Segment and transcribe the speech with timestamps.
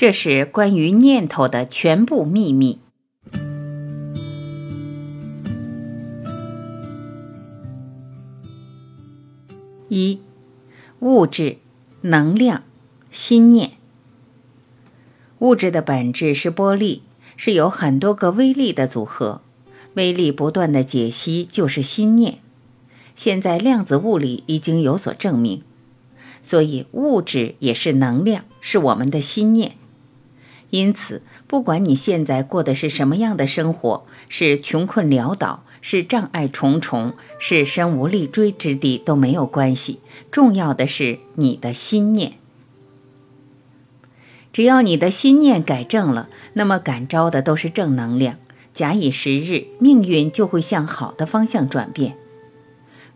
[0.00, 2.78] 这是关于念头的全部秘密。
[9.90, 10.22] 一、
[11.00, 11.58] 物质、
[12.00, 12.62] 能量、
[13.10, 13.72] 心念。
[15.40, 17.02] 物质的本质是波粒，
[17.36, 19.42] 是由很多个微粒的组合。
[19.92, 22.38] 微粒不断的解析就是心念。
[23.14, 25.62] 现在量子物理已经有所证明，
[26.42, 29.76] 所以物质也是能量，是我们的心念。
[30.70, 39.98] 因此，不管你现在过的是什么样的生活，是穷困潦倒，是障碍重重，是身无立锥之地，都没有关系。
[40.30, 42.34] 重要的是你的心念。
[44.52, 48.36] 只要你的心念改正了，那么感召的都是正能量。
[48.72, 52.16] 假以时日，命运就会向好的方向转变。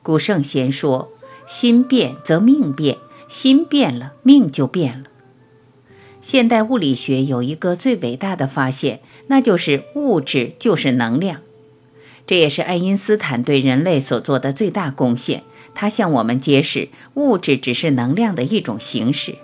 [0.03, 1.13] 古圣贤说
[1.47, 2.99] ：“心变则命变，
[3.29, 5.05] 心变了，命就变了。”
[6.25, 11.43] 现代物理学有一个最伟大的发现，那就是物质就是能量。
[12.27, 15.43] 这也是爱因斯坦对人类所做的最大贡献。
[15.75, 19.35] 他向我们揭示，物质只是能量的一种形式。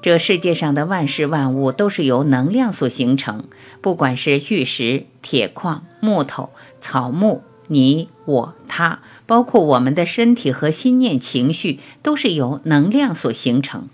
[0.00, 3.46] 这世界上的万事万物都是由能量所形成，
[3.80, 13.88] 不管是玉石、铁矿、木头、草木、你、我、他，包括我们的身体和心念、情绪，都是由能量所形成。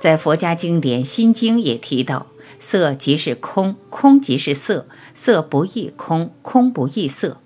[0.00, 2.26] 在佛家经典《心经》也提到，
[2.60, 7.38] 色即是空，空即是色，色不异空，空不异色。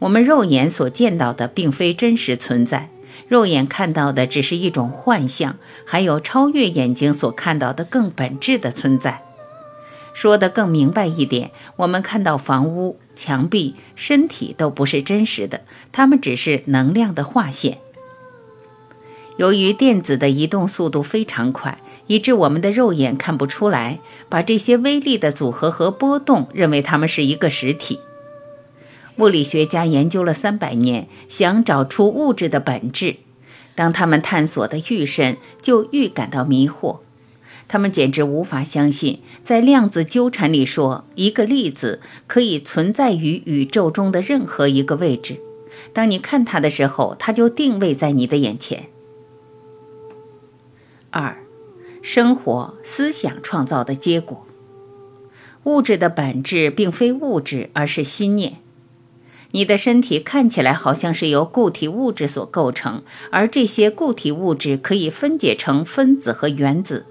[0.00, 2.90] 我们肉眼所见到的并非真实存在，
[3.28, 9.22] 肉眼看到的只是一种幻象，还有超越眼睛所看到的更本质的存在。
[10.12, 17.78] 说得更明白一点，我们看到房屋、墙壁、身体都不是真实的，它们只是能量的划线。
[19.36, 28.00] 由于电子的移动速度非常快，以致我们的肉眼看不出来，把这些微粒的组合和波动认为它们是一个实体。
[29.18, 33.16] 物理学家研究了三百年，想找出物质的本质。
[33.74, 37.00] 当他们探索的愈深，就愈感到迷惑。
[37.68, 45.40] 他们简直无法相信，在量子纠缠里说，一个粒子可以存在于宇宙中的任何一个位置。
[45.92, 48.86] 当你看它的时候，它就定位在你的眼前。
[51.18, 51.38] 二，
[52.02, 54.46] 生活思想创造的结果。
[55.64, 58.58] 物质的本质并非物质，而是心念。
[59.52, 67.06] 你的身体看起来好像是由固体物质所构成，而这些固体物质可以分解成分子和原子。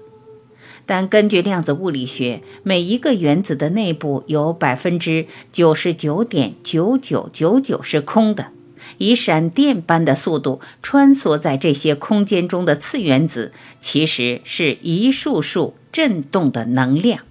[0.86, 8.52] 但根据量子物理学，每一个原子的内部有百分之九十九点九九九九是空的。
[8.98, 17.24] 以闪电般的速度穿梭在这些空间中的次原子，其实是一束束振动的能量。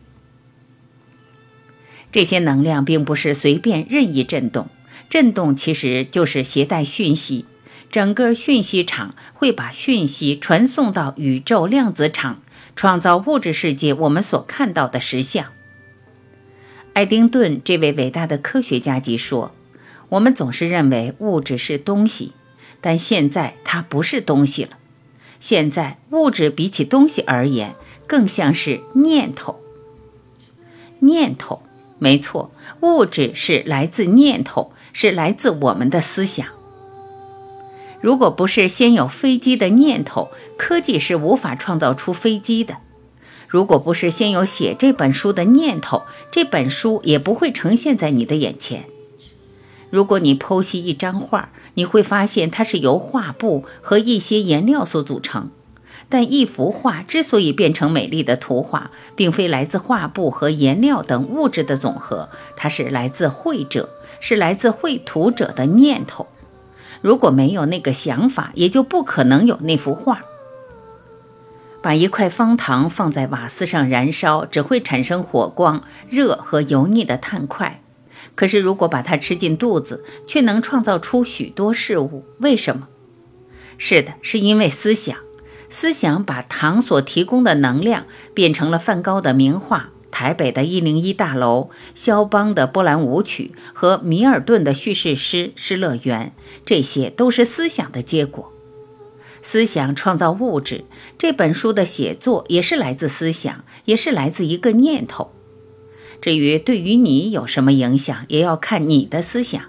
[2.12, 4.70] 这些能量并不是随便任意振动，
[5.10, 7.46] 振动其实就是携带讯息。
[7.92, 12.42] 整个讯息场会把讯息传送到宇宙量子场，
[12.76, 15.46] 创造物质世界我们所看到的实相。
[16.94, 19.55] 爱丁顿这位伟大的科学家即说。
[20.10, 22.34] 我们总是认为物质是东西，
[22.82, 24.72] 但现在它不是东西了。
[25.40, 27.76] 现在物质比起东西而言，
[28.08, 29.60] 更像是念头。
[31.00, 31.64] 念头，
[32.00, 32.52] 没错，
[32.82, 36.48] 物质是来自念头，是来自我们的思想。
[38.02, 42.76] 如果不是先有飞机的念头，科技是无法创造出飞机的；
[43.48, 48.86] 如果不是先有写这本书的念头，这本书也不会呈现在你的眼前。
[49.96, 55.50] 如果你剖析一张画，你会发现它是由画布和一些颜料所组成。
[56.10, 63.88] 但一幅画之所以变成美丽的图画，并非来自画布和颜料等物质的总和，它是来自绘者，
[64.20, 66.28] 是来自绘图者的念头。
[67.00, 70.24] 如果没有那个想法，也就不可能有那幅画。
[71.82, 77.80] 把一块方糖放在瓦斯上燃烧，只会产生火光、热和油腻的碳块。
[78.36, 82.26] 可是，如果把它吃进肚子，却能创造出许多事物。
[82.40, 82.90] 为什么？
[83.78, 85.18] 是的，是因为思想。
[85.70, 96.34] 思想把糖所提供的能量变成了梵高的名画、台北的一零一大楼、肖邦的波兰舞曲和米尔顿的叙事诗《失乐园》。
[96.66, 98.52] 这些都是思想的结果。
[99.42, 100.86] 思想创造物质。
[101.18, 105.32] 这本书的写作也是来自思想，也是来自一个念头。
[106.22, 109.62] 至于对于你有什么影响，也要看你的思想。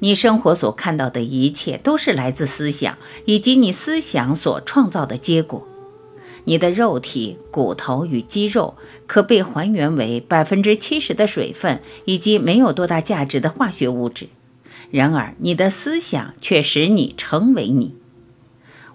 [0.00, 5.66] 你生活所看到的一切，都是来自思想以及你思想所创造的结果。
[6.44, 8.74] 你的肉体、骨头与肌肉
[9.06, 14.28] 可被还原为百分之七十的水分以及没有多大价值的化学物质。
[14.90, 17.94] 然而，你的思想却使你成为你。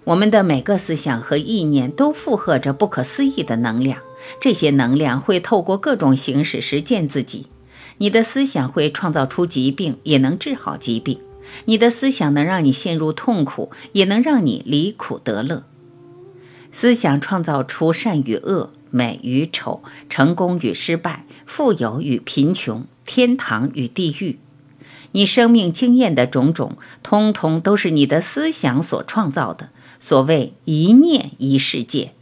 [0.04, 4.00] 我们的每个思想和意念都负荷着不可思议的能量，
[4.40, 7.46] 这些能量会透过各种形式实践自己。
[7.98, 11.18] 你的思想会创造出疾病，也能治好疾病；
[11.66, 15.64] 你的思想能让你陷入痛苦，也能让你离苦得乐。
[16.72, 24.38] 思想创造出善与恶、美与丑、成功与失败、富有与贫穷、天堂与地狱。
[25.12, 29.68] 你生命经验的种种，通通都是你的思想所创造的。
[30.00, 32.12] 所谓一念一世界，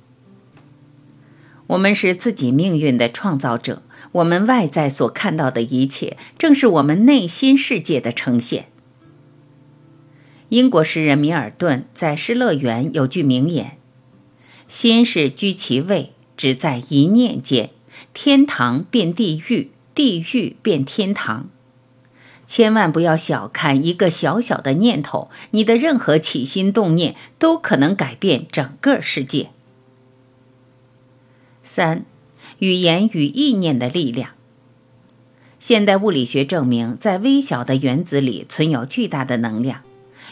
[1.72, 3.82] 我们是自己命运的创造者。
[4.12, 8.66] 我们外在所看到的一切，正是我们内心世界的呈现。
[10.50, 13.78] 英国诗人米尔顿在《失乐园》有句名言。
[14.68, 17.70] 心是居其位，只在一念间。
[18.12, 21.48] 天堂变地狱，地狱变天堂。
[22.46, 29.48] 千万不要小看一个小小的念头，你的任何起心动念都可能改变整个世界。
[31.62, 32.04] 三，
[32.58, 34.30] 语言与意念的力量。
[35.58, 39.82] 现代物理学证明，在微小的原子里存有巨大的能量。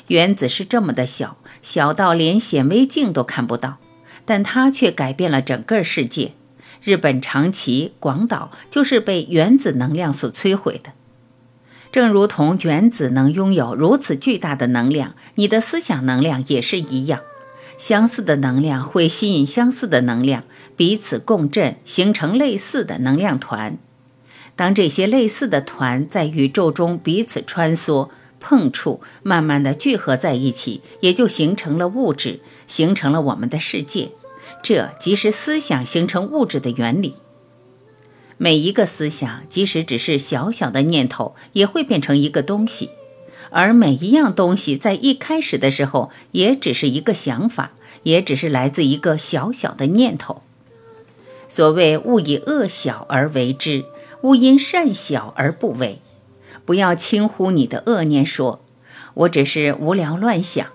[0.09, 3.79] 原子是这么的小，小到连显微镜都看不到。
[4.27, 6.33] 但它却改变了整个世界。
[6.83, 10.93] 日本长崎、广岛就是被原子能量所摧毁的。
[11.91, 17.21] 正如同原子能拥有如此巨大的能量，你的思想能量也是一样。
[17.81, 20.45] 相似的能量会吸引相似的能量，
[20.77, 23.79] 彼此共振，形成类似的能量团。
[24.55, 28.11] 当这些类似的团在宇宙中彼此穿梭。
[28.43, 34.13] 碰触，慢慢的聚合在一起，也就形成了物质，形成了我们的世界。
[34.63, 37.17] 这即是思想形成物质的原理。
[38.39, 42.89] 每一个思想，即使只是小小的念头，也会变成一个东西。
[43.51, 47.73] 而每一样东西在一开始的时候，也只是一个想法，
[48.05, 50.43] 也只是来自一个小小的念头。
[51.49, 53.85] 所谓勿以恶小而为之，
[54.23, 55.99] 勿因善小而不为。
[56.65, 58.61] 不要轻忽你的恶念，说
[59.15, 60.69] ：“我只是无聊乱想，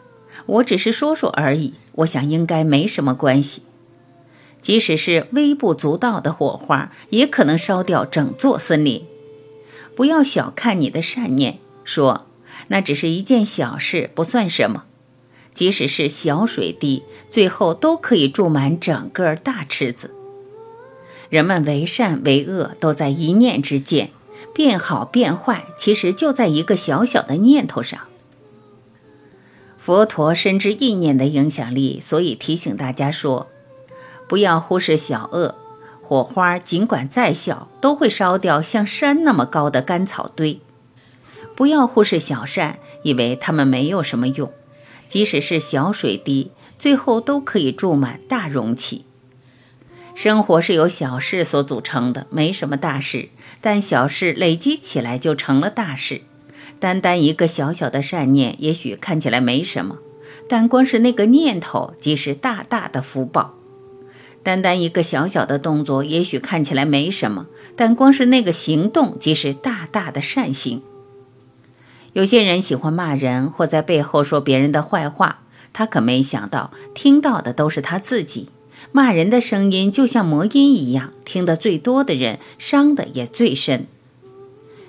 [0.45, 3.61] 我只是说说而已。”我想应该没什么关系。
[4.59, 9.05] 即使是微不足道的火花，也可能烧掉整座森林。
[9.95, 12.24] 不要小看你的善念，说
[12.67, 14.83] 那只是一件小事，不算什么。
[15.53, 20.13] 即使是小水滴，最后都可以注满整个大池子。
[21.29, 24.09] 人们为善为恶，都在一念之间。
[24.53, 27.99] 变好变坏，其实就在一个小小的念头上。
[29.77, 33.47] 佛陀深知意念的影响力，所以提醒大家说：
[34.29, 35.55] 不要忽视小恶，
[36.01, 40.61] 火花尽管再小，都会烧掉像山那么高的干草堆；
[41.55, 44.51] 不要忽视小善，以为它们没有什么用，
[45.07, 49.05] 即使是小水滴，最后都可以注满大容器。
[50.13, 53.29] 生活是由小事所组成的，没什么大事，
[53.61, 56.21] 但小事累积起来就成了大事。
[56.79, 59.97] 单单一个小小的善念，也许看起来没什么，
[60.47, 63.55] 但光是那个念头即是大大的福报。
[64.43, 70.81] 单单一个小小的动作，也许看起来没什么，但光是那个行动即是大大的善行。
[72.15, 75.41] 有些人喜欢骂人，或在背后说别人的坏话，
[75.73, 78.47] 他可没想到，听到的都是他自己。
[78.93, 83.87] 骂人的声音就像魔音一样，听得最多的人伤得也最深。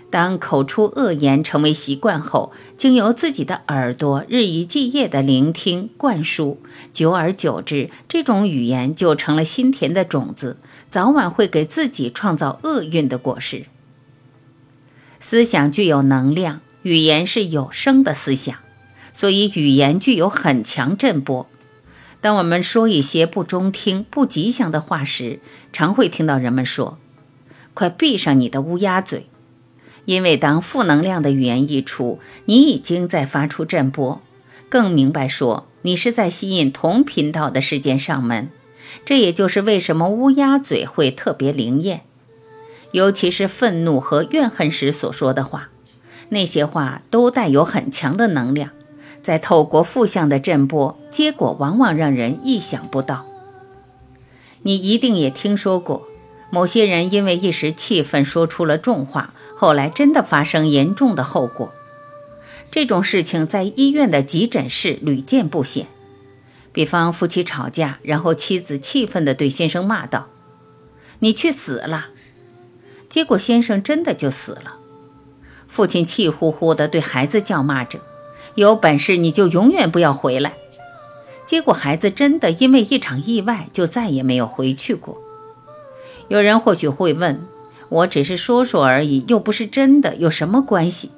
[0.08, 6.60] 当口出恶言成为习惯后，经由自己的耳朵日以继夜的聆听灌输，
[6.92, 13.66] 久而久之，这种语言就成了心田的种子，早晚会给自己创造厄运的果实。
[15.18, 18.58] 思想具有能量，语言是有声的思想，
[19.12, 21.48] 所以语言具有很强震波。
[22.20, 25.40] 当我们说一些不中听、不吉祥的话时，
[25.72, 26.96] 常会听到人们说
[27.74, 29.26] ：“快闭上你的乌鸦嘴！”
[30.06, 34.22] 因为当负能量的语言一出，你已经在发出震波。
[34.68, 38.48] 更明白说，你是在吸引同频道的事件上门。
[39.04, 42.02] 这也就是为什么乌鸦嘴会特别灵验，
[42.92, 45.70] 尤其是愤怒和怨恨时所说的话，
[46.28, 48.70] 那些话都带有很强的能量。
[49.22, 53.26] 在透过负向的震波，结果往往让人意想不到。
[54.62, 56.06] 你一定也听说过，
[56.50, 61.72] 某些人因为一时气愤说出了重话，后来真的发生严重的后果。
[62.70, 65.86] 这种事情在医院的急诊室屡见不鲜。
[66.72, 70.28] 比方夫妻吵架，然后妻子气愤地对先生骂道
[71.20, 72.10] ：“你去死了！”
[73.08, 74.76] 结果先生真的就死了。
[75.76, 77.98] 父亲气呼呼地对孩子叫骂着
[78.56, 80.54] ：“有本事你就永远不要回来！”
[81.44, 85.18] 结果孩子真的因为一场意外就再也没有回去过。
[86.28, 87.42] 有人或许会问
[87.90, 91.10] ：“我只是说说而已，又不是真的，有什么关系？”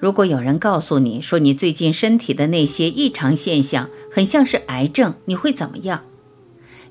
[0.00, 6.04] 如果有人告诉你说你最近身体的那些异常现象很像是癌症，你会怎么样？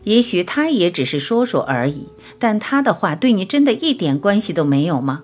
[0.03, 5.24] 也许他也只是说说而已，但他的话对你真的一点关系都没有吗？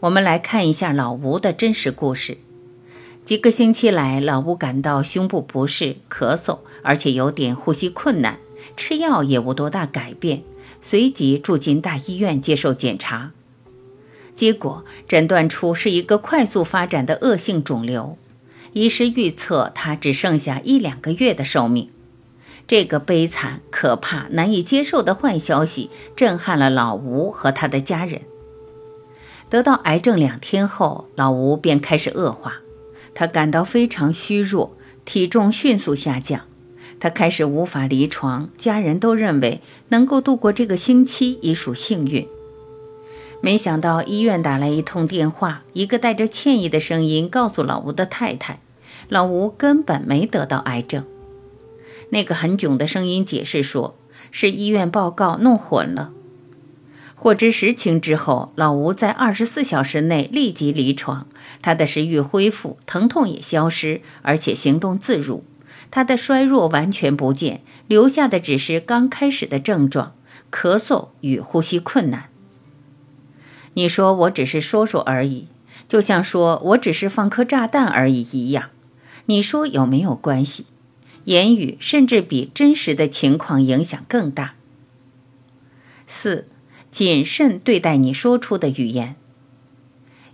[0.00, 2.38] 我们来看一下老吴的真实故事。
[3.24, 8.38] 几个星期来，老吴感到胸部不适、咳嗽，而且有点呼吸困难，
[8.76, 10.42] 吃药也无多大改变，
[10.80, 13.32] 随即住进大医院接受检查。
[14.36, 18.16] 结果诊断出是一个快速发展的恶性肿瘤，
[18.74, 21.90] 医师预测他只剩下一两个月的寿命。
[22.68, 28.22] 这个悲惨、可怕、难以接受的坏消息震撼了老吴和他的家人。
[29.50, 32.54] 得到癌症两天后，老吴便开始恶化，
[33.14, 36.42] 他感到非常虚弱，体重迅速下降，
[37.00, 42.28] 他开始无法离床，家人都认为能够度过这个星期已属幸运。
[43.40, 48.60] 没想到医院打来一通电话，一个带着歉意的声音告诉老吴的太太，
[49.08, 51.04] 老吴根本没得到癌症。
[52.10, 53.96] 那个很囧的声音解释说，
[54.30, 56.12] 是医院报告弄混了。
[57.20, 61.26] 获知实情之后，老吴在二十四小时内立即离床，
[61.60, 65.42] 他的食欲恢复，疼痛也消失，而且行动自如。
[65.90, 70.14] 他的衰弱完全不见，留下的只是刚开始的症状：
[70.52, 72.26] 咳嗽与呼吸困难。
[73.74, 75.48] 你说我只是说说而已，
[75.88, 78.70] 就像说我只是放颗炸弹而已一样。
[79.26, 80.66] 你说有没有关系？
[81.24, 84.54] 言语甚至比真实的情况影响更大。
[86.06, 86.46] 四，
[86.90, 89.16] 谨慎对待你说出的语言。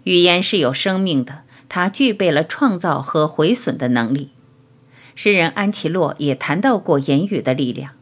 [0.04, 4.30] 语言是有生命的，它具备了创造和毁损的能力。
[5.14, 7.92] 诗人安琪洛也谈到过言语的力量。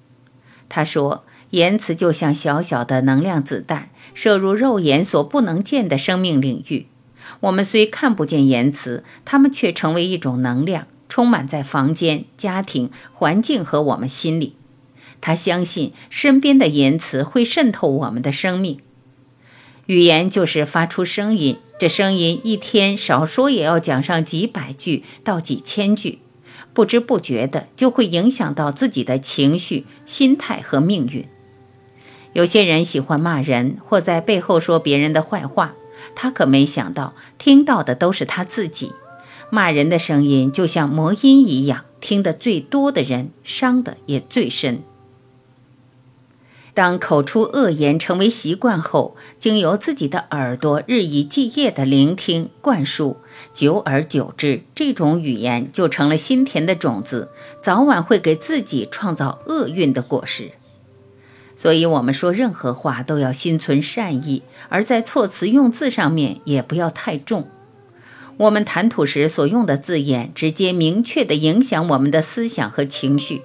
[0.69, 1.25] 他说。
[1.53, 6.87] 言辞就像小小的能量子弹，射入肉眼所不能见的生命领域。
[7.41, 14.57] 我们虽看不见言辞，它们却成为一种能量，充满在房间、家庭、环境和我们心里。
[15.23, 18.79] 他相信身边的言辞会渗透我们的生命。
[19.87, 26.19] 语言就是发出声音，这声音一天少说也要讲上几百句到几千句，
[26.73, 31.27] 不知不觉的就会影响到自己的情绪、心态和命运。
[32.33, 35.75] 有些人喜欢骂人，或在背后说别人的坏话。
[36.15, 38.93] 他可没想到，听到的都是他自己。
[39.51, 44.83] 骂人的声音就像魔音一样，听得最多的人伤的也最深。
[46.75, 53.19] 当口出恶言成为习惯后，经由自己的耳朵日以继夜的聆听灌输，
[53.53, 57.29] 久而久之，这种语言就成了心田的种子，
[57.61, 60.53] 早晚会给自己创造厄运的果实。
[61.55, 67.49] 所以，我们说任何话都要心存善意，而在措辞用字上面也不要太重。
[68.39, 73.43] 我们谈吐时所用的字眼，直接明确地影响我们的思想和情绪。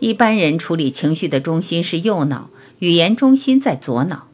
[0.00, 4.28] 一般人处理情绪的中心是右脑，语言中心在左脑。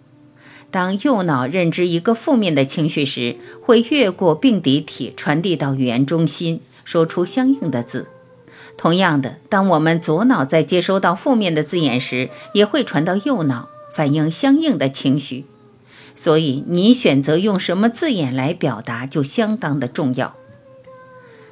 [0.70, 8.08] 当右脑认知一个负面的情绪时，会越过并抵体传递到语言中心，说出相应的字。
[8.76, 15.44] 同样的，当我们左脑在接收到负面的字眼时，也会传到右脑，反映相应的情绪。
[16.16, 20.34] 所以，你选择用什么字眼来表达，就相当的重要。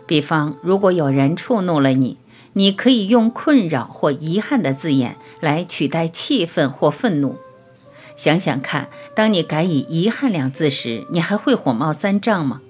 [0.04, 2.16] 比方，如果有人触怒了你，
[2.54, 7.36] 你可以用困扰或遗憾的字眼来取代气愤或愤怒。
[8.16, 12.60] 想想看，当你改以遗憾两字时，你还会火冒三丈吗？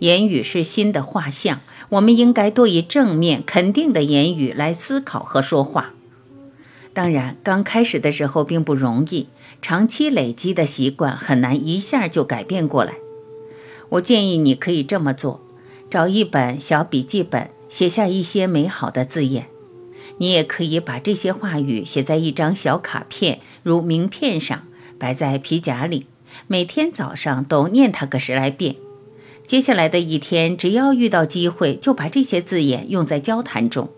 [0.00, 1.60] 言语是心的画像。
[1.90, 5.94] 我们应该多以正面、肯定的言语来思考和说话。
[6.92, 9.28] 当然，刚开始的时候并不容易，
[9.62, 12.96] 长期累积的习惯很难一下就改变过来。
[13.88, 15.40] 我建议你可以这么做：
[15.90, 19.46] 找一本小笔记本，写下一些美好的字眼。
[20.18, 24.64] 你也可以把这些话语写在一张小卡片，如名片上，
[24.98, 26.06] 摆在皮夹里，
[26.48, 28.74] 每天早上都念它个十来遍。
[29.46, 33.88] 接下来的一天，只要遇到机会，就把这些字眼用在交谈中。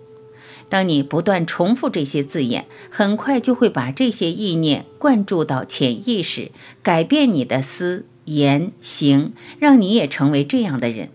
[0.68, 11.08] 当你不断重复这些字眼，很快就会把这些意念灌注到潜意识，改变你的思言行，让你也成为这样的人。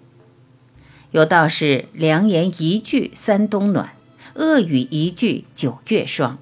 [1.16, 3.92] 有道是“良言一句三冬暖”，
[4.36, 6.38] 恶语一句九月霜。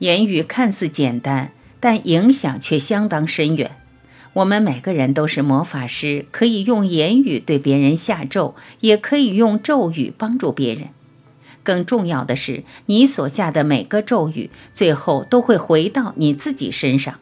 [0.00, 3.74] 言语看似简单，但影响却相当深远。
[4.34, 10.90] 我们每个人都是魔法师，可以用言语对别人下咒，也可以用咒语帮助别人。
[11.62, 17.18] 更重要的是，你所下的每个咒语，最后都会回到你自己身上，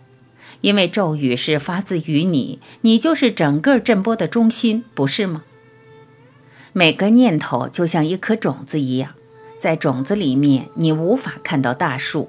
[0.60, 5.44] 因为咒语是发自于你，你就是整个震波的中心，不是吗？
[6.78, 9.14] 每个念头就像一颗种子一样，
[9.56, 12.28] 在种子里面，你无法看到大树，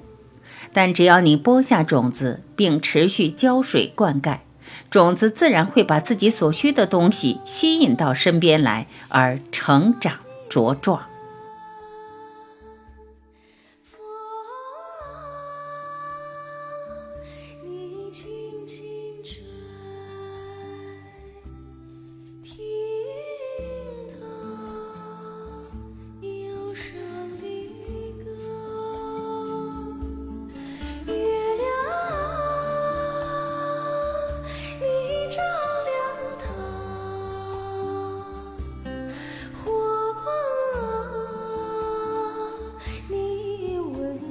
[0.72, 4.38] 但只要你播下种子，并持续浇水灌溉。
[4.88, 10.14] 种子自然会把自己所需的东西吸引到身边来，而成长
[10.48, 11.04] 茁壮。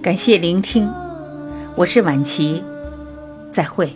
[0.08, 0.90] 感谢聆听，
[1.76, 2.64] 我是晚琪，
[3.52, 3.92] 再会。